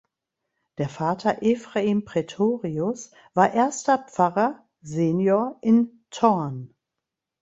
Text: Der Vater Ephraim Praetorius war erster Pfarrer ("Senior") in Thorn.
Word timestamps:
Der 0.79 0.89
Vater 0.89 1.43
Ephraim 1.43 2.05
Praetorius 2.05 3.11
war 3.35 3.53
erster 3.53 3.99
Pfarrer 3.99 4.67
("Senior") 4.81 5.59
in 5.61 6.03
Thorn. 6.09 6.73